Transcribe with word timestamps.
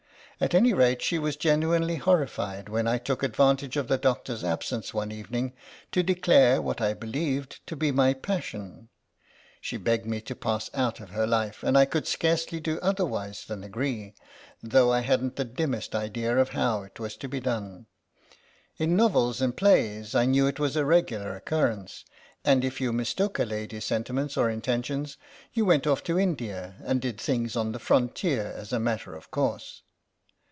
"At 0.43 0.55
any 0.55 0.73
rate, 0.73 1.03
she 1.03 1.19
was 1.19 1.35
genuinely 1.35 1.97
horrified 1.97 2.67
when 2.67 2.87
I 2.87 2.97
took 2.97 3.21
advantage 3.21 3.77
of 3.77 3.87
the 3.87 3.99
doctor's 3.99 4.43
absence 4.43 4.91
one 4.91 5.11
evening 5.11 5.53
to 5.91 6.01
declare 6.01 6.59
what 6.59 6.81
I 6.81 6.95
believed 6.95 7.59
to 7.67 7.75
be 7.75 7.91
my 7.91 8.15
passion. 8.15 8.89
She 9.61 9.77
begged 9.77 10.07
me 10.07 10.19
to 10.21 10.35
pass 10.35 10.71
out 10.73 10.99
of 10.99 11.11
her 11.11 11.27
life, 11.27 11.61
and 11.61 11.77
I 11.77 11.85
could 11.85 12.07
scarcely 12.07 12.59
do 12.59 12.79
otherwise 12.81 13.45
than 13.45 13.63
agree, 13.63 14.15
though 14.63 14.91
I 14.91 15.01
hadn't 15.01 15.35
the 15.35 15.45
dimmest 15.45 15.93
idea 15.93 16.35
of 16.35 16.49
how 16.49 16.81
it 16.81 16.99
was 16.99 17.15
to 17.17 17.29
be 17.29 17.39
done. 17.39 17.85
In 18.79 18.95
novels 18.95 19.41
and 19.43 19.55
plays 19.55 20.15
I 20.15 20.25
knew 20.25 20.47
it 20.47 20.59
was 20.59 20.75
a 20.75 20.85
regular 20.85 21.35
occurrence, 21.35 22.03
and 22.43 22.65
if 22.65 22.81
you 22.81 22.91
mistook 22.91 23.37
a 23.37 23.45
lady's 23.45 23.85
sentiments 23.85 24.35
or 24.37 24.49
intentions 24.49 25.17
you 25.53 25.65
went 25.65 25.85
off 25.85 26.03
to 26.05 26.17
India 26.17 26.77
and 26.83 26.99
did 26.99 27.21
things 27.21 27.55
on 27.55 27.73
the 27.73 27.79
frontier 27.79 28.51
as 28.57 28.73
a 28.73 28.79
matter 28.79 29.13
of 29.13 29.29
course. 29.29 29.83